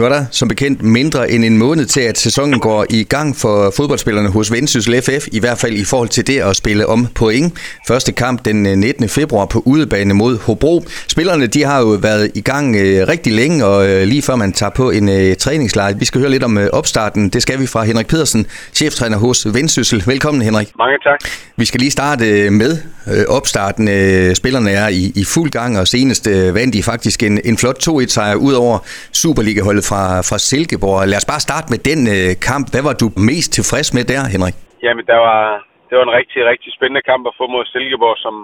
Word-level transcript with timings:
Nu 0.00 0.06
er 0.06 0.08
der 0.08 0.24
som 0.30 0.48
bekendt 0.48 0.82
mindre 0.82 1.30
end 1.30 1.44
en 1.44 1.58
måned 1.58 1.86
til, 1.86 2.00
at 2.00 2.18
sæsonen 2.18 2.60
går 2.60 2.86
i 2.90 3.02
gang 3.02 3.36
for 3.36 3.72
fodboldspillerne 3.76 4.28
hos 4.28 4.52
Vendsyssel 4.52 5.02
FF, 5.02 5.26
i 5.32 5.40
hvert 5.40 5.58
fald 5.58 5.72
i 5.72 5.84
forhold 5.84 6.08
til 6.08 6.26
det 6.26 6.40
at 6.40 6.56
spille 6.56 6.86
om 6.86 7.06
point. 7.14 7.54
Første 7.88 8.12
kamp 8.12 8.44
den 8.44 8.62
19. 8.62 9.08
februar 9.08 9.46
på 9.46 9.62
udebane 9.66 10.14
mod 10.14 10.38
Hobro. 10.38 10.84
Spillerne 11.08 11.46
de 11.46 11.64
har 11.64 11.80
jo 11.80 11.86
været 11.86 12.30
i 12.34 12.40
gang 12.40 12.76
øh, 12.76 13.08
rigtig 13.08 13.32
længe, 13.32 13.66
og 13.66 13.88
øh, 13.88 14.02
lige 14.02 14.22
før 14.22 14.36
man 14.36 14.52
tager 14.52 14.70
på 14.70 14.90
en 14.90 15.08
øh, 15.08 15.36
træningslejr. 15.36 15.94
Vi 15.94 16.04
skal 16.04 16.20
høre 16.20 16.30
lidt 16.30 16.44
om 16.44 16.58
øh, 16.58 16.68
opstarten. 16.72 17.28
Det 17.28 17.42
skal 17.42 17.60
vi 17.60 17.66
fra 17.66 17.84
Henrik 17.84 18.06
Pedersen, 18.06 18.46
cheftræner 18.74 19.18
hos 19.18 19.46
Vendsyssel. 19.54 20.02
Velkommen 20.06 20.42
Henrik. 20.42 20.68
Mange 20.78 20.98
tak. 20.98 21.20
Vi 21.56 21.64
skal 21.64 21.80
lige 21.80 21.90
starte 21.90 22.30
øh, 22.30 22.52
med 22.52 22.78
øh, 23.06 23.24
opstarten. 23.28 23.88
Øh, 23.88 24.34
spillerne 24.34 24.70
er 24.70 24.88
i, 24.88 25.12
i 25.14 25.24
fuld 25.24 25.50
gang, 25.50 25.78
og 25.78 25.88
senest 25.88 26.26
øh, 26.26 26.54
vandt 26.54 26.74
de 26.74 26.82
faktisk 26.82 27.22
en, 27.22 27.40
en 27.44 27.58
flot 27.58 27.88
2-1-sejr 27.88 28.34
ud 28.34 28.52
over 28.52 28.78
Superliga-holdet 29.12 29.84
fra, 29.90 30.02
fra 30.28 30.38
Silkeborg. 30.48 30.98
Lad 31.10 31.20
os 31.22 31.30
bare 31.32 31.46
starte 31.48 31.68
med 31.72 31.80
den 31.90 32.00
øh, 32.16 32.30
kamp. 32.48 32.64
Hvad 32.72 32.84
var 32.88 32.94
du 33.02 33.06
mest 33.30 33.48
tilfreds 33.58 33.88
med 33.96 34.04
der, 34.12 34.22
Henrik? 34.34 34.56
Jamen, 34.86 35.04
der 35.12 35.18
var, 35.28 35.42
det 35.88 35.94
var 35.98 36.04
en 36.08 36.18
rigtig, 36.20 36.40
rigtig 36.52 36.70
spændende 36.76 37.06
kamp 37.10 37.22
at 37.30 37.36
få 37.38 37.44
mod 37.54 37.64
Silkeborg, 37.74 38.16
som 38.24 38.34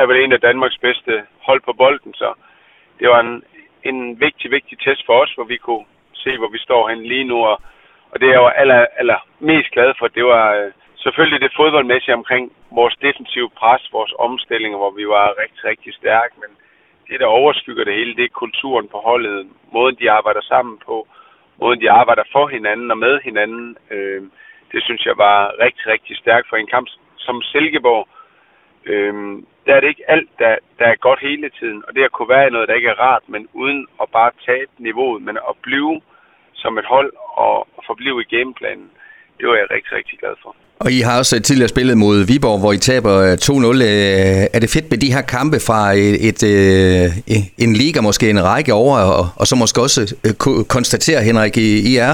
er 0.00 0.06
vel 0.08 0.18
en 0.24 0.36
af 0.36 0.40
Danmarks 0.48 0.78
bedste 0.86 1.12
hold 1.46 1.60
på 1.68 1.72
bolden. 1.82 2.12
Så 2.22 2.28
det 3.00 3.06
var 3.12 3.20
en, 3.26 3.34
en 3.90 3.98
vigtig, 4.24 4.48
vigtig 4.56 4.76
test 4.84 5.02
for 5.06 5.16
os, 5.22 5.32
hvor 5.36 5.46
vi 5.52 5.56
kunne 5.66 5.86
se, 6.24 6.30
hvor 6.40 6.50
vi 6.54 6.60
står 6.66 6.82
hen 6.90 7.00
lige 7.12 7.28
nu. 7.32 7.38
Og, 7.50 7.56
og 8.12 8.16
det 8.20 8.28
er 8.28 8.38
jo 8.42 8.48
aller, 8.62 8.86
aller 9.00 9.20
mest 9.50 9.70
glad 9.76 9.90
for, 9.98 10.06
det 10.08 10.24
var 10.24 10.46
øh, 10.58 10.70
selvfølgelig 11.04 11.40
det 11.40 11.58
fodboldmæssige 11.60 12.18
omkring 12.20 12.44
vores 12.78 12.96
defensive 13.06 13.50
pres, 13.60 13.82
vores 13.92 14.12
omstillinger, 14.18 14.78
hvor 14.78 14.92
vi 15.00 15.04
var 15.16 15.26
rigtig, 15.42 15.64
rigtig 15.70 15.92
stærke. 16.00 16.34
Men 16.42 16.50
det, 17.12 17.20
der 17.20 17.26
overskygger 17.26 17.84
det 17.84 17.94
hele, 17.94 18.16
det 18.16 18.24
er 18.24 18.40
kulturen 18.42 18.88
på 18.88 18.98
holdet, 19.08 19.48
måden 19.72 19.96
de 20.00 20.10
arbejder 20.10 20.40
sammen 20.40 20.78
på, 20.86 21.08
måden 21.60 21.80
de 21.80 21.90
arbejder 21.90 22.24
for 22.32 22.46
hinanden 22.46 22.90
og 22.90 22.98
med 22.98 23.20
hinanden. 23.20 23.76
Øh, 23.90 24.22
det 24.72 24.80
synes 24.82 25.06
jeg 25.06 25.16
var 25.18 25.38
rigtig, 25.64 25.86
rigtig 25.86 26.16
stærkt 26.16 26.48
for 26.48 26.56
en 26.56 26.72
kamp 26.74 26.88
som 27.16 27.42
Silkeborg. 27.42 28.08
Øh, 28.84 29.14
der 29.66 29.74
er 29.74 29.80
det 29.80 29.88
ikke 29.88 30.10
alt, 30.10 30.30
der, 30.38 30.56
der 30.78 30.86
er 30.86 31.04
godt 31.06 31.20
hele 31.20 31.50
tiden, 31.58 31.82
og 31.88 31.94
det 31.94 32.02
at 32.04 32.12
kunne 32.12 32.34
være 32.36 32.50
noget, 32.50 32.68
der 32.68 32.74
ikke 32.74 32.88
er 32.88 33.00
rart, 33.06 33.22
men 33.26 33.48
uden 33.52 33.86
at 34.02 34.08
bare 34.12 34.30
tabe 34.46 34.70
niveauet, 34.78 35.22
men 35.22 35.36
at 35.36 35.54
blive 35.62 36.00
som 36.54 36.78
et 36.78 36.84
hold 36.84 37.12
og 37.34 37.68
forblive 37.86 38.20
i 38.20 38.36
gameplanen, 38.36 38.90
det 39.42 39.50
var 39.50 39.56
jeg 39.62 39.68
rigtig, 39.76 39.92
rigtig 39.98 40.16
glad 40.22 40.34
for. 40.42 40.50
Og 40.84 40.88
I 40.98 41.00
har 41.06 41.14
også 41.22 41.34
tidligere 41.48 41.74
spillet 41.74 41.96
mod 42.04 42.16
Viborg, 42.30 42.58
hvor 42.62 42.72
I 42.78 42.80
taber 42.90 43.14
2-0. 43.46 43.54
Øh, 43.90 44.54
er 44.54 44.60
det 44.62 44.70
fedt 44.76 44.86
med 44.92 44.98
de 45.04 45.12
her 45.14 45.24
kampe 45.36 45.58
fra 45.68 45.80
et, 46.06 46.16
et, 46.28 46.40
øh, 46.52 47.06
en 47.64 47.72
liga, 47.82 47.98
måske 48.08 48.26
en 48.36 48.42
række 48.50 48.72
over, 48.82 48.96
og, 49.18 49.24
og 49.40 49.44
så 49.50 49.54
måske 49.62 49.78
også 49.86 50.00
øh, 50.26 50.34
konstatere, 50.76 51.20
Henrik, 51.28 51.54
I 51.90 51.94
er 52.08 52.12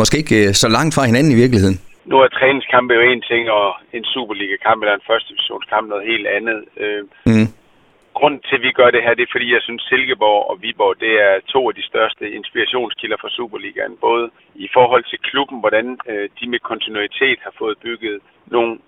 måske 0.00 0.16
ikke 0.22 0.40
så 0.62 0.68
langt 0.76 0.92
fra 0.96 1.02
hinanden 1.10 1.32
i 1.36 1.40
virkeligheden? 1.42 1.78
Nu 2.10 2.14
er 2.24 2.28
træningskampe 2.38 2.92
jo 2.98 3.02
en 3.12 3.22
ting, 3.30 3.44
og 3.58 3.66
en 3.96 4.04
Superliga-kamp 4.12 4.78
eller 4.82 4.96
en 4.98 5.08
første 5.10 5.28
divisionskamp 5.32 5.84
noget 5.92 6.04
helt 6.12 6.26
andet. 6.36 6.58
Mm 7.30 7.48
grund 8.22 8.40
til, 8.48 8.56
at 8.58 8.66
vi 8.66 8.72
gør 8.80 8.90
det 8.90 9.02
her, 9.02 9.14
det 9.14 9.24
er, 9.24 9.34
fordi 9.34 9.48
jeg 9.54 9.62
synes, 9.62 9.82
Silkeborg 9.82 10.42
og 10.50 10.62
Viborg, 10.62 10.94
det 11.04 11.12
er 11.26 11.34
to 11.54 11.60
af 11.68 11.74
de 11.74 11.88
største 11.90 12.24
inspirationskilder 12.38 13.18
for 13.20 13.28
Superligaen. 13.28 13.96
Både 14.08 14.30
i 14.54 14.68
forhold 14.76 15.04
til 15.04 15.18
klubben, 15.28 15.58
hvordan 15.60 15.86
øh, 16.10 16.28
de 16.38 16.46
med 16.52 16.60
kontinuitet 16.70 17.38
har 17.46 17.54
fået 17.58 17.76
bygget 17.86 18.20
nogle 18.46 18.78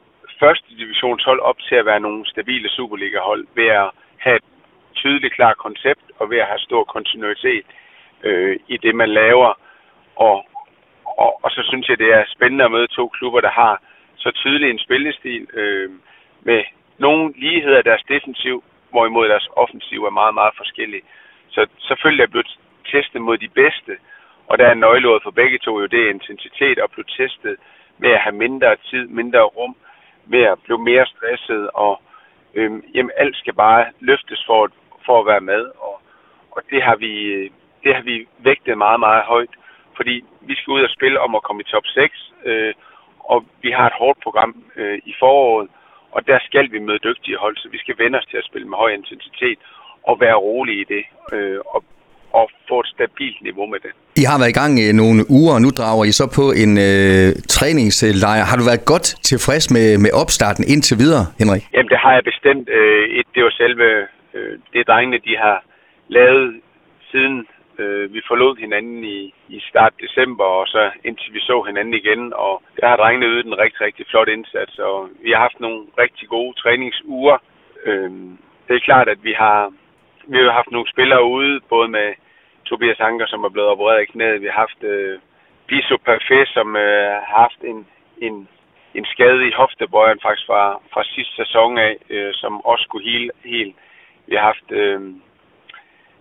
første 0.40 0.68
divisionshold 0.80 1.40
op 1.40 1.58
til 1.68 1.74
at 1.74 1.86
være 1.86 2.00
nogle 2.06 2.26
stabile 2.26 2.68
Superliga-hold 2.68 3.46
ved 3.54 3.68
at 3.82 3.90
have 4.24 4.36
et 4.36 4.48
tydeligt 4.94 5.34
klart 5.34 5.56
koncept 5.56 6.04
og 6.18 6.30
ved 6.30 6.38
at 6.38 6.50
have 6.52 6.66
stor 6.68 6.84
kontinuitet 6.84 7.66
øh, 8.28 8.56
i 8.68 8.76
det, 8.76 8.94
man 8.94 9.08
laver. 9.08 9.50
Og, 10.16 10.36
og, 11.22 11.30
og 11.44 11.50
så 11.50 11.62
synes 11.70 11.88
jeg, 11.88 11.98
det 11.98 12.10
er 12.18 12.24
spændende 12.36 12.64
at 12.64 12.70
møde 12.70 12.86
to 12.86 13.08
klubber, 13.08 13.40
der 13.40 13.50
har 13.62 13.82
så 14.16 14.30
tydelig 14.30 14.70
en 14.70 14.84
spillestil 14.86 15.46
øh, 15.54 15.90
med 16.42 16.62
nogle 16.98 17.32
ligheder 17.36 17.78
af 17.78 17.84
deres 17.84 18.04
defensiv, 18.08 18.64
hvorimod 18.94 19.28
deres 19.28 19.48
offensiv 19.62 20.00
er 20.04 20.18
meget, 20.20 20.34
meget 20.40 20.54
forskellig. 20.56 21.02
Så 21.54 21.60
selvfølgelig 21.88 22.24
er 22.24 22.34
blevet 22.34 22.58
testet 22.92 23.20
mod 23.22 23.36
de 23.38 23.48
bedste, 23.48 23.92
og 24.48 24.58
der 24.58 24.66
er 24.68 24.82
nøgleordet 24.84 25.22
for 25.22 25.30
begge 25.40 25.58
to 25.58 25.80
jo, 25.80 25.86
det 25.86 26.00
er 26.02 26.10
intensitet 26.10 26.78
og 26.78 26.90
blive 26.90 27.08
testet 27.18 27.56
med 27.98 28.10
at 28.10 28.20
have 28.24 28.36
mindre 28.44 28.76
tid, 28.90 29.04
mindre 29.20 29.42
rum, 29.56 29.76
med 30.26 30.42
at 30.52 30.58
blive 30.64 30.78
mere 30.90 31.06
stresset, 31.06 31.70
og 31.84 32.02
øhm, 32.54 32.84
jamen, 32.94 33.12
alt 33.16 33.36
skal 33.36 33.54
bare 33.54 33.84
løftes 34.00 34.44
for, 34.46 34.70
for 35.06 35.20
at 35.20 35.26
være 35.26 35.40
med, 35.52 35.62
og, 35.86 35.94
og 36.50 36.62
det, 36.70 36.82
har 36.82 36.96
vi, 36.96 37.12
det 37.84 37.94
har 37.94 38.02
vi 38.02 38.26
vægtet 38.38 38.78
meget, 38.78 39.00
meget 39.00 39.22
højt, 39.22 39.54
fordi 39.96 40.24
vi 40.40 40.54
skal 40.54 40.70
ud 40.70 40.82
og 40.82 40.90
spille 40.90 41.20
om 41.20 41.34
at 41.34 41.42
komme 41.42 41.62
i 41.62 41.70
top 41.72 41.86
6, 41.86 42.32
øh, 42.44 42.74
og 43.18 43.44
vi 43.62 43.70
har 43.70 43.86
et 43.86 43.98
hårdt 43.98 44.20
program 44.22 44.64
øh, 44.76 44.98
i 45.04 45.14
foråret, 45.18 45.68
og 46.14 46.20
der 46.30 46.38
skal 46.48 46.66
vi 46.72 46.78
møde 46.78 47.04
dygtige 47.08 47.36
hold, 47.44 47.56
så 47.56 47.68
vi 47.74 47.78
skal 47.78 47.96
vende 48.02 48.18
os 48.18 48.26
til 48.30 48.36
at 48.36 48.48
spille 48.50 48.68
med 48.68 48.78
høj 48.78 48.90
intensitet 49.00 49.58
og 50.08 50.14
være 50.20 50.36
rolige 50.48 50.80
i 50.80 50.86
det. 50.94 51.04
Øh, 51.32 51.58
og 51.74 51.84
og 52.40 52.46
få 52.68 52.76
et 52.80 52.88
stabilt 52.94 53.40
niveau 53.48 53.66
med 53.72 53.80
det. 53.84 53.92
I 54.22 54.24
har 54.30 54.36
været 54.40 54.52
i 54.54 54.58
gang 54.60 54.72
i 54.82 54.84
nogle 55.02 55.20
uger, 55.38 55.52
og 55.56 55.62
nu 55.64 55.70
drager 55.78 56.04
I 56.10 56.12
så 56.20 56.26
på 56.38 56.44
en 56.62 56.72
øh, 56.88 57.28
træningslejr. 57.54 58.44
Har 58.50 58.56
du 58.60 58.64
været 58.70 58.84
godt 58.92 59.06
tilfreds 59.30 59.64
med, 59.76 59.86
med 60.04 60.10
opstarten 60.22 60.64
indtil 60.72 60.96
videre, 61.02 61.24
Henrik? 61.40 61.62
Jamen, 61.74 61.90
det 61.94 62.00
har 62.04 62.12
jeg 62.18 62.24
bestemt. 62.32 62.66
Øh, 62.78 63.04
et, 63.18 63.26
det 63.34 63.42
var 63.46 63.54
selve 63.62 63.86
øh, 64.36 64.52
det, 64.72 64.82
drengene 64.90 65.18
de 65.28 65.34
har 65.44 65.56
lavet 66.18 66.44
siden 67.10 67.36
Øh, 67.78 68.14
vi 68.14 68.20
forlod 68.28 68.56
hinanden 68.56 69.04
i, 69.04 69.34
i 69.48 69.60
start 69.60 69.92
december, 70.00 70.44
og 70.44 70.66
så 70.68 70.90
indtil 71.04 71.34
vi 71.34 71.40
så 71.40 71.62
hinanden 71.62 71.94
igen, 71.94 72.32
og 72.32 72.62
der 72.80 72.88
har 72.88 72.96
drengene 72.96 73.26
ydet 73.26 73.46
en 73.46 73.58
rigtig, 73.58 73.80
rigtig 73.80 74.06
flot 74.10 74.28
indsats, 74.28 74.78
og 74.78 75.08
vi 75.22 75.30
har 75.30 75.38
haft 75.38 75.60
nogle 75.60 75.80
rigtig 75.98 76.28
gode 76.28 76.54
træningsuger. 76.60 77.38
Øh, 77.84 78.10
det 78.68 78.76
er 78.76 78.88
klart, 78.88 79.08
at 79.08 79.24
vi 79.24 79.32
har, 79.32 79.72
vi 80.26 80.36
har 80.38 80.52
haft 80.52 80.70
nogle 80.70 80.90
spillere 80.90 81.24
ude, 81.24 81.60
både 81.68 81.88
med 81.88 82.14
Tobias 82.64 83.00
Anker, 83.00 83.26
som 83.26 83.44
er 83.44 83.48
blevet 83.48 83.70
opereret 83.70 84.02
i 84.02 84.12
knæet. 84.12 84.40
Vi 84.40 84.46
har 84.46 84.60
haft 84.66 84.82
øh, 84.82 85.18
Biso 85.66 85.96
Parfait, 85.96 86.48
som 86.48 86.76
øh, 86.76 87.10
har 87.28 87.40
haft 87.42 87.60
en, 87.64 87.86
en, 88.18 88.48
en 88.94 89.04
skade 89.04 89.48
i 89.48 89.52
hoftebøjeren 89.56 90.20
faktisk 90.22 90.46
fra, 90.46 90.80
fra 90.92 91.04
sidste 91.04 91.34
sæson 91.36 91.78
af, 91.78 91.96
øh, 92.10 92.34
som 92.34 92.64
også 92.64 92.82
skulle 92.82 93.10
hele 93.10 93.30
helt. 93.44 93.76
Vi 94.26 94.34
har 94.36 94.42
haft 94.42 94.72
øh, 94.72 95.00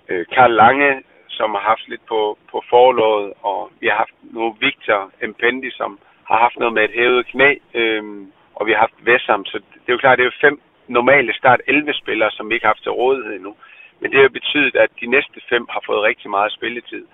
øh, 0.09 0.25
Karl 0.33 0.51
Lange, 0.51 1.03
som 1.37 1.49
har 1.55 1.63
haft 1.71 1.87
lidt 1.87 2.05
på, 2.11 2.37
på 2.51 2.63
forlovet, 2.69 3.33
og 3.49 3.71
vi 3.81 3.87
har 3.87 3.97
haft 4.03 4.15
nu 4.21 4.55
Victor 4.59 5.11
Empendi, 5.21 5.71
som 5.71 5.99
har 6.29 6.39
haft 6.45 6.57
noget 6.59 6.73
med 6.73 6.83
et 6.83 6.97
hævet 6.99 7.27
knæ, 7.27 7.49
øhm, 7.73 8.31
og 8.55 8.67
vi 8.67 8.71
har 8.71 8.79
haft 8.79 9.05
Vessam, 9.07 9.45
så 9.45 9.57
det 9.57 9.87
er 9.89 9.93
jo 9.93 10.03
klart, 10.03 10.17
det 10.17 10.23
er 10.23 10.31
jo 10.31 10.41
fem 10.47 10.61
normale 10.87 11.33
start 11.33 11.61
11 11.67 11.93
spillere, 11.93 12.31
som 12.31 12.49
vi 12.49 12.53
ikke 12.53 12.65
har 12.65 12.73
haft 12.73 12.83
til 12.83 12.91
rådighed 12.91 13.35
endnu. 13.35 13.55
Men 13.99 14.11
det 14.11 14.21
har 14.21 14.29
betydet, 14.29 14.75
at 14.75 14.89
de 15.01 15.05
næste 15.05 15.41
fem 15.49 15.67
har 15.69 15.81
fået 15.85 16.03
rigtig 16.03 16.29
meget 16.29 16.51
spilletid. 16.51 17.05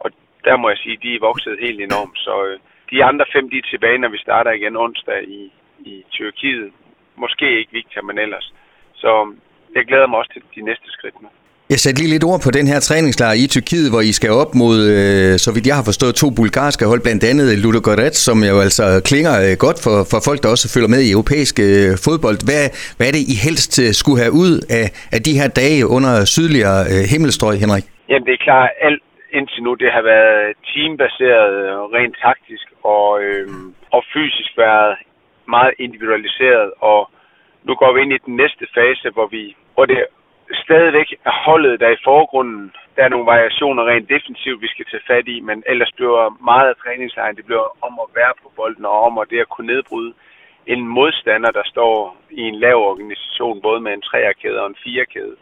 Og 0.00 0.10
der 0.44 0.56
må 0.56 0.68
jeg 0.68 0.78
sige, 0.78 0.96
at 0.96 1.02
de 1.02 1.14
er 1.14 1.20
vokset 1.20 1.58
helt 1.60 1.80
enormt. 1.80 2.18
Så 2.18 2.44
øh, 2.46 2.58
de 2.90 3.04
andre 3.04 3.24
fem, 3.32 3.50
de 3.50 3.58
er 3.58 3.70
tilbage, 3.70 3.98
når 3.98 4.08
vi 4.08 4.18
starter 4.18 4.50
igen 4.50 4.76
onsdag 4.76 5.28
i, 5.28 5.52
i 5.78 6.04
Tyrkiet. 6.10 6.72
Måske 7.16 7.58
ikke 7.58 7.72
Victor, 7.72 8.02
men 8.02 8.18
ellers. 8.18 8.52
Så 8.94 9.20
øhm, 9.20 9.40
jeg 9.74 9.84
glæder 9.84 10.06
mig 10.06 10.18
også 10.18 10.32
til 10.32 10.42
de 10.54 10.62
næste 10.62 10.90
skridt 10.90 11.22
nu. 11.22 11.28
Jeg 11.74 11.80
satte 11.82 11.98
lige 12.00 12.14
lidt 12.14 12.28
ord 12.30 12.40
på 12.46 12.50
den 12.58 12.66
her 12.72 12.80
træningslejr 12.88 13.34
i 13.42 13.46
Tyrkiet, 13.54 13.88
hvor 13.92 14.02
I 14.10 14.12
skal 14.18 14.30
op 14.42 14.52
mod, 14.62 14.76
øh, 14.96 15.32
så 15.44 15.48
vidt 15.54 15.66
jeg 15.70 15.76
har 15.78 15.86
forstået, 15.90 16.20
to 16.22 16.28
bulgarske 16.38 16.84
hold, 16.90 17.02
blandt 17.06 17.22
andet 17.30 17.48
Ludogorets, 17.64 18.20
som 18.28 18.36
jo 18.50 18.56
altså 18.66 18.84
klinger 19.10 19.34
øh, 19.44 19.54
godt 19.64 19.78
for, 19.84 19.96
for 20.12 20.20
folk, 20.28 20.38
der 20.42 20.48
også 20.54 20.66
følger 20.74 20.90
med 20.94 21.00
i 21.06 21.12
europæisk 21.16 21.54
øh, 21.68 21.90
fodbold. 22.06 22.38
Hvad, 22.48 22.64
hvad 22.96 23.06
er 23.08 23.14
det, 23.16 23.24
I 23.34 23.36
helst 23.46 23.72
øh, 23.84 23.90
skulle 24.00 24.18
have 24.24 24.34
ud 24.44 24.54
af, 24.78 24.86
af 25.16 25.20
de 25.26 25.32
her 25.40 25.48
dage 25.62 25.82
under 25.96 26.14
sydligere 26.36 26.80
øh, 26.92 27.02
himmelstrøg, 27.12 27.54
Henrik? 27.64 27.86
Jamen 28.10 28.26
det 28.28 28.34
er 28.36 28.42
klart, 28.48 28.70
alt 28.88 29.02
indtil 29.38 29.60
nu, 29.66 29.72
det 29.82 29.90
har 29.96 30.04
været 30.14 30.40
teambaseret, 30.70 31.52
øh, 31.64 31.76
rent 31.96 32.16
taktisk 32.26 32.66
og, 32.96 33.06
øh, 33.26 33.48
og 33.96 34.02
fysisk 34.14 34.52
været 34.66 34.92
meget 35.56 35.72
individualiseret, 35.84 36.68
og 36.90 37.00
nu 37.66 37.72
går 37.80 37.90
vi 37.92 37.98
ind 38.04 38.12
i 38.16 38.24
den 38.26 38.36
næste 38.42 38.64
fase, 38.76 39.06
hvor 39.16 39.28
vi 39.36 39.42
hvor 39.74 39.86
det 39.92 39.98
stadigvæk 40.52 41.08
er 41.24 41.34
holdet 41.44 41.80
der 41.80 41.90
i 41.90 42.04
forgrunden. 42.04 42.72
Der 42.96 43.04
er 43.04 43.08
nogle 43.08 43.26
variationer 43.26 43.84
rent 43.86 44.08
defensivt, 44.08 44.62
vi 44.62 44.68
skal 44.68 44.86
tage 44.90 45.06
fat 45.06 45.28
i, 45.28 45.40
men 45.40 45.62
ellers 45.66 45.92
bliver 45.96 46.36
meget 46.44 46.68
af 46.68 46.76
træningslejen, 46.76 47.36
det 47.36 47.44
bliver 47.44 47.66
om 47.86 47.94
at 48.04 48.08
være 48.14 48.32
på 48.42 48.52
bolden 48.56 48.84
og 48.84 49.00
om 49.02 49.18
at 49.18 49.30
det 49.30 49.40
at 49.40 49.48
kunne 49.48 49.72
nedbryde 49.74 50.12
en 50.66 50.88
modstander, 50.88 51.50
der 51.50 51.62
står 51.64 52.16
i 52.30 52.40
en 52.40 52.54
lav 52.54 52.76
organisation, 52.90 53.62
både 53.62 53.80
med 53.80 53.92
en 53.92 54.02
træerkæde 54.02 54.60
og 54.60 54.66
en 54.66 54.80
firekæde. 54.84 55.36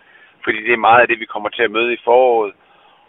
Fordi 0.44 0.58
det 0.66 0.72
er 0.72 0.86
meget 0.88 1.00
af 1.00 1.08
det, 1.08 1.20
vi 1.20 1.32
kommer 1.32 1.48
til 1.48 1.62
at 1.62 1.70
møde 1.70 1.92
i 1.94 2.04
foråret. 2.04 2.52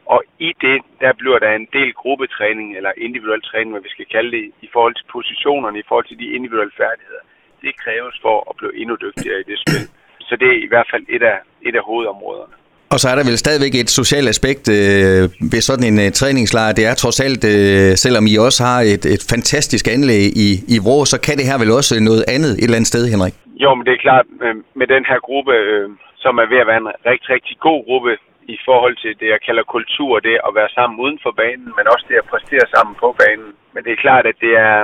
Og 0.06 0.24
i 0.40 0.54
det, 0.62 0.82
der 1.00 1.14
bliver 1.14 1.40
der 1.40 1.52
en 1.52 1.68
del 1.74 1.94
gruppetræning, 1.94 2.78
eller 2.78 2.92
individuel 2.98 3.42
træning, 3.42 3.72
hvad 3.72 3.82
vi 3.82 3.90
skal 3.90 4.06
kalde 4.06 4.32
det, 4.32 4.52
i 4.62 4.70
forhold 4.74 4.96
til 4.96 5.06
positionerne, 5.12 5.80
i 5.80 5.88
forhold 5.88 6.06
til 6.06 6.20
de 6.20 6.32
individuelle 6.36 6.72
færdigheder. 6.78 7.24
Det 7.62 7.80
kræves 7.84 8.16
for 8.22 8.38
at 8.50 8.56
blive 8.58 8.78
endnu 8.82 8.96
dygtigere 8.96 9.40
i 9.40 9.44
det 9.44 9.60
spil. 9.60 9.99
Så 10.30 10.34
det 10.42 10.48
er 10.54 10.58
i 10.68 10.70
hvert 10.72 10.88
fald 10.92 11.04
et 11.16 11.24
af, 11.34 11.38
et 11.68 11.76
af 11.80 11.84
hovedområderne. 11.90 12.56
Og 12.94 13.00
så 13.02 13.08
er 13.12 13.16
der 13.18 13.26
vel 13.30 13.38
stadigvæk 13.46 13.74
et 13.76 13.92
socialt 14.00 14.28
aspekt 14.34 14.66
øh, 14.78 15.22
ved 15.54 15.62
sådan 15.70 15.88
en 15.92 15.98
uh, 16.04 16.08
træningslejr. 16.20 16.78
Det 16.80 16.86
er 16.90 16.96
trods 17.04 17.20
alt, 17.28 17.42
øh, 17.54 17.92
selvom 18.06 18.26
I 18.32 18.34
også 18.48 18.60
har 18.70 18.80
et, 18.94 19.04
et 19.16 19.24
fantastisk 19.34 19.86
anlæg 19.96 20.24
i, 20.48 20.50
i 20.74 20.76
Vrå, 20.86 20.98
så 21.14 21.18
kan 21.26 21.36
det 21.40 21.50
her 21.50 21.58
vel 21.62 21.72
også 21.80 21.94
noget 22.10 22.24
andet 22.36 22.52
et 22.54 22.64
eller 22.66 22.80
andet 22.80 22.94
sted, 22.94 23.04
Henrik? 23.14 23.36
Jo, 23.64 23.70
men 23.76 23.84
det 23.86 23.94
er 23.94 24.06
klart, 24.08 24.26
øh, 24.46 24.56
med 24.80 24.88
den 24.96 25.04
her 25.10 25.20
gruppe, 25.28 25.54
øh, 25.72 25.90
som 26.24 26.34
er 26.44 26.48
ved 26.52 26.60
at 26.64 26.70
være 26.72 26.82
en 26.86 26.92
rigtig, 27.12 27.30
rigtig 27.36 27.56
god 27.68 27.80
gruppe 27.88 28.12
i 28.56 28.58
forhold 28.68 28.96
til 29.04 29.12
det, 29.20 29.28
jeg 29.36 29.42
kalder 29.48 29.74
kultur, 29.76 30.12
det 30.28 30.36
at 30.48 30.52
være 30.60 30.72
sammen 30.78 30.96
uden 31.04 31.20
for 31.24 31.34
banen, 31.42 31.70
men 31.78 31.86
også 31.94 32.06
det 32.10 32.18
at 32.22 32.30
præstere 32.32 32.68
sammen 32.76 32.96
på 33.04 33.10
banen. 33.24 33.50
Men 33.74 33.82
det 33.86 33.92
er 33.94 34.04
klart, 34.06 34.26
at 34.32 34.38
det 34.46 34.54
er, 34.70 34.76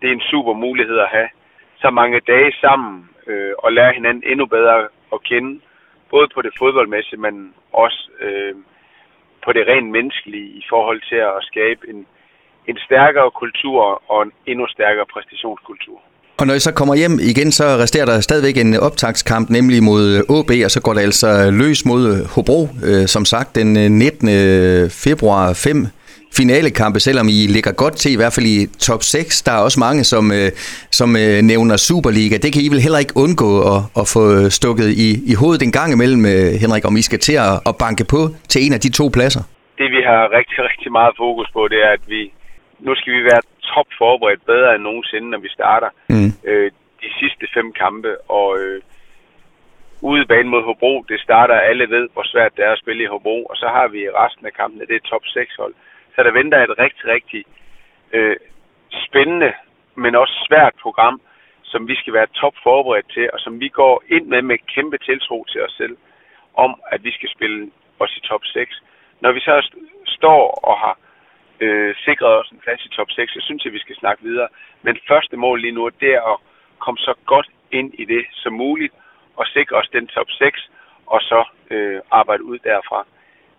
det 0.00 0.06
er 0.08 0.16
en 0.16 0.28
super 0.32 0.54
mulighed 0.66 0.98
at 1.06 1.12
have 1.16 1.30
så 1.84 1.88
mange 2.00 2.18
dage 2.32 2.52
sammen 2.64 2.92
øh, 3.30 3.52
og 3.64 3.68
lære 3.78 3.96
hinanden 3.98 4.22
endnu 4.32 4.46
bedre 4.56 4.76
at 5.12 5.18
kende 5.30 5.60
både 6.10 6.26
på 6.34 6.42
det 6.42 6.52
fodboldmæssige, 6.60 7.20
men 7.26 7.34
også 7.72 8.00
øh, 8.26 8.54
på 9.44 9.50
det 9.56 9.64
rent 9.70 9.90
menneskelige 9.96 10.48
i 10.60 10.62
forhold 10.72 11.00
til 11.10 11.20
at 11.30 11.38
skabe 11.50 11.80
en, 11.92 12.00
en 12.70 12.78
stærkere 12.86 13.30
kultur 13.42 13.80
og 14.12 14.22
en 14.22 14.32
endnu 14.46 14.66
stærkere 14.76 15.06
præstationskultur. 15.14 15.98
Og 16.40 16.46
når 16.46 16.54
I 16.54 16.60
så 16.60 16.72
kommer 16.74 16.94
hjem 16.94 17.18
igen, 17.30 17.52
så 17.52 17.64
resterer 17.64 18.06
der 18.06 18.20
stadigvæk 18.20 18.56
en 18.56 18.76
optagskamp, 18.76 19.50
nemlig 19.50 19.82
mod 19.82 20.02
øh, 20.14 20.38
AB, 20.38 20.50
og 20.64 20.70
så 20.70 20.80
går 20.84 20.94
det 20.94 21.00
altså 21.00 21.50
løs 21.50 21.84
mod 21.86 22.02
øh, 22.12 22.18
Hobro, 22.34 22.60
øh, 22.88 23.06
som 23.06 23.24
sagt 23.24 23.54
den 23.54 23.76
øh, 23.76 23.90
19. 23.90 24.28
Februar 24.90 25.52
5 25.52 25.86
finalekampe, 26.38 26.98
selvom 27.00 27.26
I 27.28 27.38
ligger 27.56 27.72
godt 27.82 27.96
til, 28.02 28.10
i 28.12 28.18
hvert 28.20 28.34
fald 28.36 28.46
i 28.56 28.58
top 28.88 29.02
6. 29.02 29.42
Der 29.46 29.52
er 29.52 29.62
også 29.66 29.80
mange, 29.86 30.02
som, 30.12 30.24
øh, 30.38 30.48
som 30.98 31.08
øh, 31.22 31.38
nævner 31.50 31.76
Superliga. 31.88 32.36
Det 32.44 32.50
kan 32.52 32.62
I 32.66 32.68
vel 32.74 32.84
heller 32.86 33.00
ikke 33.04 33.16
undgå 33.24 33.50
at, 33.72 33.80
at 34.00 34.06
få 34.14 34.22
stukket 34.60 34.88
i, 35.06 35.08
i 35.32 35.34
hovedet 35.40 35.62
en 35.62 35.74
gang 35.78 35.90
imellem, 35.96 36.22
øh, 36.34 36.48
Henrik, 36.62 36.84
om 36.90 36.96
I 37.00 37.02
skal 37.08 37.20
til 37.28 37.36
at, 37.48 37.54
at 37.70 37.74
banke 37.84 38.04
på 38.14 38.20
til 38.50 38.58
en 38.66 38.72
af 38.76 38.80
de 38.84 38.90
to 38.98 39.04
pladser. 39.16 39.42
Det 39.80 39.88
vi 39.96 40.00
har 40.10 40.22
rigtig, 40.38 40.58
rigtig 40.70 40.90
meget 40.98 41.14
fokus 41.24 41.48
på, 41.56 41.60
det 41.72 41.80
er, 41.86 41.92
at 41.98 42.04
vi 42.14 42.22
nu 42.86 42.94
skal 42.94 43.12
vi 43.12 43.22
være 43.30 43.42
top 43.72 43.88
forberedt 43.98 44.46
bedre 44.52 44.74
end 44.74 44.82
nogensinde, 44.82 45.30
når 45.30 45.38
vi 45.46 45.48
starter 45.58 45.90
mm. 46.08 46.30
øh, 46.50 46.70
de 47.02 47.10
sidste 47.20 47.44
fem 47.54 47.72
kampe. 47.72 48.10
Og 48.30 48.48
øh, 48.58 48.80
ude 50.00 50.26
bane 50.26 50.48
mod 50.48 50.62
Hobro, 50.68 51.04
det 51.08 51.20
starter 51.20 51.66
alle 51.70 51.86
ved, 51.94 52.08
hvor 52.12 52.26
svært 52.32 52.56
det 52.56 52.64
er 52.64 52.72
at 52.72 52.82
spille 52.82 53.02
i 53.02 53.12
Hobro. 53.12 53.44
Og 53.50 53.56
så 53.56 53.66
har 53.76 53.88
vi 53.88 54.00
resten 54.22 54.46
af 54.46 54.52
kampene, 54.60 54.86
det 54.86 54.96
er 54.96 55.10
top 55.12 55.24
6 55.24 55.54
hold. 55.62 55.74
Så 56.14 56.22
der 56.22 56.32
venter 56.32 56.58
et 56.58 56.78
rigtig, 56.78 57.04
rigtig 57.04 57.44
øh, 58.12 58.36
spændende, 59.06 59.52
men 59.94 60.14
også 60.14 60.46
svært 60.48 60.74
program, 60.82 61.20
som 61.62 61.88
vi 61.88 61.94
skal 61.94 62.12
være 62.12 62.26
top 62.26 62.54
forberedt 62.62 63.12
til, 63.14 63.30
og 63.32 63.38
som 63.40 63.60
vi 63.60 63.68
går 63.68 64.02
ind 64.08 64.26
med 64.26 64.42
med 64.42 64.58
kæmpe 64.74 64.98
tiltro 64.98 65.44
til 65.44 65.62
os 65.62 65.72
selv, 65.72 65.96
om 66.54 66.80
at 66.92 67.04
vi 67.04 67.10
skal 67.12 67.28
spille 67.28 67.70
os 67.98 68.16
i 68.16 68.20
top 68.20 68.44
6. 68.44 68.82
Når 69.20 69.32
vi 69.32 69.40
så 69.40 69.76
står 70.06 70.42
og 70.70 70.78
har 70.78 70.98
øh, 71.60 71.94
sikret 72.04 72.34
os 72.40 72.50
en 72.50 72.58
plads 72.64 72.84
i 72.84 72.88
top 72.88 73.10
6, 73.10 73.32
så 73.32 73.40
synes 73.40 73.64
jeg, 73.64 73.72
vi 73.72 73.78
skal 73.78 73.96
snakke 73.96 74.22
videre. 74.22 74.48
Men 74.82 74.98
første 75.08 75.36
mål 75.36 75.60
lige 75.60 75.72
nu, 75.78 75.88
det 76.00 76.14
er 76.14 76.32
at 76.32 76.38
komme 76.78 76.98
så 76.98 77.14
godt 77.26 77.48
ind 77.70 77.94
i 77.94 78.04
det 78.04 78.24
som 78.32 78.52
muligt, 78.52 78.94
og 79.36 79.46
sikre 79.46 79.76
os 79.76 79.88
den 79.92 80.06
top 80.06 80.30
6, 80.30 80.70
og 81.06 81.20
så 81.20 81.44
øh, 81.70 82.00
arbejde 82.10 82.44
ud 82.44 82.58
derfra. 82.58 83.06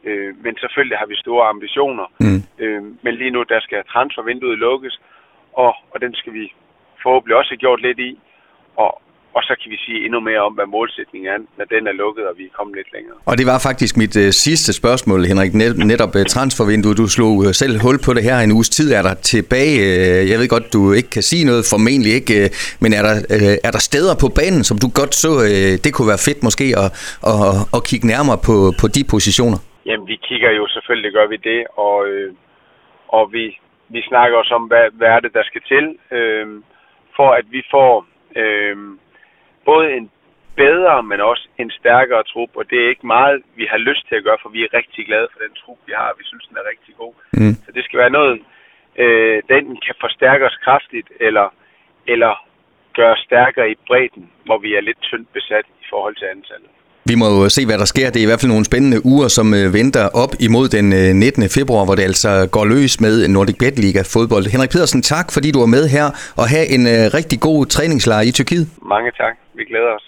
Øh, 0.06 0.32
men 0.44 0.54
selvfølgelig 0.64 0.98
har 0.98 1.10
vi 1.12 1.16
store 1.16 1.46
ambitioner. 1.54 2.08
Mm. 2.20 2.42
Øh, 2.64 2.84
men 3.04 3.14
lige 3.22 3.36
nu, 3.36 3.44
der 3.54 3.60
skal 3.68 3.80
transfervinduet 3.94 4.58
lukkes, 4.58 4.96
og, 5.54 5.74
og 5.92 5.98
den 6.02 6.14
skal 6.20 6.34
vi 6.34 6.46
forhåbentlig 7.04 7.36
også 7.38 7.52
have 7.52 7.64
gjort 7.66 7.82
lidt 7.82 8.00
i. 8.00 8.12
Og, 8.84 9.02
og 9.38 9.44
så 9.44 9.54
kan 9.62 9.72
vi 9.72 9.78
sige 9.86 10.06
endnu 10.06 10.20
mere 10.20 10.42
om, 10.48 10.54
hvad 10.54 10.66
målsætningen 10.66 11.30
er, 11.34 11.38
når 11.58 11.66
den 11.66 11.88
er 11.88 11.92
lukket, 11.92 12.24
og 12.30 12.34
vi 12.38 12.44
er 12.44 12.54
kommet 12.58 12.76
lidt 12.76 12.94
længere. 12.94 13.18
Og 13.26 13.38
det 13.38 13.46
var 13.46 13.60
faktisk 13.60 13.98
mit 13.98 14.16
uh, 14.16 14.30
sidste 14.46 14.74
spørgsmål, 14.74 15.26
Henrik. 15.26 15.54
Net, 15.54 15.78
netop 15.78 16.16
uh, 16.16 16.24
transfervinduet. 16.24 16.98
Du 16.98 17.08
slog 17.08 17.36
uh, 17.38 17.52
selv 17.62 17.82
hul 17.82 17.98
på 18.06 18.14
det 18.14 18.24
her 18.24 18.38
en 18.40 18.52
uges 18.52 18.70
tid. 18.70 18.94
Er 18.94 19.02
der 19.02 19.14
tilbage? 19.14 19.76
Uh, 19.76 20.30
jeg 20.30 20.40
ved 20.40 20.48
godt, 20.48 20.74
du 20.74 20.94
ikke 20.94 21.10
kan 21.10 21.24
sige 21.24 21.46
noget, 21.46 21.66
formentlig 21.74 22.14
ikke. 22.14 22.34
Uh, 22.44 22.50
men 22.82 22.94
er 22.94 23.02
der, 23.02 23.16
uh, 23.36 23.56
er 23.68 23.72
der 23.72 23.80
steder 23.80 24.16
på 24.24 24.28
banen, 24.40 24.64
som 24.64 24.78
du 24.78 24.88
godt 25.00 25.16
så, 25.16 25.32
uh, 25.32 25.84
det 25.84 25.94
kunne 25.94 26.08
være 26.08 26.26
fedt 26.28 26.44
måske 26.44 26.66
at, 26.84 26.90
at, 27.32 27.56
at 27.76 27.84
kigge 27.84 28.08
nærmere 28.08 28.38
på, 28.38 28.74
på 28.82 28.88
de 28.88 29.04
positioner? 29.04 29.58
Jamen, 29.86 30.08
vi 30.08 30.16
kigger 30.16 30.52
jo 30.52 30.68
selvfølgelig, 30.68 31.12
gør 31.14 31.28
vi 31.28 31.38
det, 31.38 31.68
og, 31.68 32.08
øh, 32.08 32.34
og 33.08 33.34
vi, 33.34 33.60
vi 33.90 34.02
snakker 34.02 34.38
også 34.38 34.54
om, 34.56 34.64
hvad, 34.64 34.90
hvad 34.92 35.08
er 35.08 35.20
det, 35.20 35.34
der 35.34 35.44
skal 35.44 35.62
til, 35.62 35.98
øh, 36.12 36.62
for 37.16 37.30
at 37.32 37.46
vi 37.50 37.64
får 37.72 38.08
øh, 38.36 38.78
både 39.66 39.94
en 39.94 40.12
bedre, 40.56 41.04
men 41.04 41.22
også 41.22 41.48
en 41.58 41.72
stærkere 41.72 42.24
trup, 42.24 42.50
og 42.56 42.70
det 42.70 42.78
er 42.80 42.90
ikke 42.90 43.08
meget, 43.08 43.44
vi 43.56 43.66
har 43.72 43.78
lyst 43.78 44.08
til 44.08 44.16
at 44.16 44.24
gøre, 44.24 44.38
for 44.42 44.50
vi 44.50 44.64
er 44.64 44.74
rigtig 44.74 45.06
glade 45.06 45.28
for 45.34 45.40
den 45.40 45.54
trup, 45.62 45.78
vi 45.86 45.94
har, 45.96 46.14
vi 46.18 46.24
synes, 46.24 46.46
den 46.50 46.58
er 46.58 46.70
rigtig 46.70 46.96
god. 46.96 47.14
Mm. 47.34 47.56
Så 47.66 47.72
det 47.76 47.84
skal 47.86 48.00
være 48.00 48.18
noget, 48.20 48.42
øh, 49.04 49.44
den 49.50 49.78
kan 49.86 49.96
forstærke 50.02 50.46
os 50.46 50.58
kraftigt, 50.66 51.10
eller, 51.20 51.48
eller 52.08 52.34
gøre 52.94 53.18
stærkere 53.18 53.72
i 53.72 53.76
bredden, 53.88 54.32
hvor 54.46 54.58
vi 54.58 54.76
er 54.76 54.82
lidt 54.82 55.02
tyndt 55.02 55.34
besat 55.34 55.66
i 55.84 55.86
forhold 55.90 56.16
til 56.16 56.26
antallet. 56.26 56.70
Vi 57.12 57.16
må 57.22 57.28
jo 57.44 57.50
se, 57.50 57.62
hvad 57.66 57.78
der 57.78 57.90
sker. 57.94 58.08
Det 58.10 58.20
er 58.20 58.26
i 58.28 58.30
hvert 58.32 58.42
fald 58.42 58.54
nogle 58.56 58.66
spændende 58.72 59.00
uger, 59.14 59.28
som 59.38 59.48
øh, 59.54 59.74
venter 59.80 60.06
op 60.24 60.34
imod 60.48 60.66
den 60.78 60.88
øh, 60.94 61.10
19. 61.14 61.50
Februar, 61.58 61.84
hvor 61.86 61.96
det 61.96 62.04
altså 62.04 62.32
går 62.56 62.66
løs 62.74 62.94
med 63.06 63.28
Nordic 63.28 63.58
Bet 63.62 63.80
Liga 63.86 64.02
fodbold. 64.16 64.46
Henrik 64.54 64.72
Pedersen, 64.76 65.02
tak 65.02 65.28
fordi 65.36 65.50
du 65.56 65.60
er 65.66 65.70
med 65.78 65.84
her, 65.96 66.06
og 66.40 66.46
have 66.54 66.66
en 66.76 66.84
øh, 66.96 67.04
rigtig 67.18 67.40
god 67.40 67.66
træningslejr 67.66 68.24
i 68.30 68.32
Tyrkiet. 68.32 68.66
Mange 68.94 69.10
tak. 69.22 69.34
Vi 69.58 69.64
glæder 69.72 69.92
os. 69.98 70.06